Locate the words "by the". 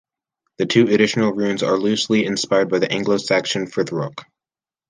2.71-2.91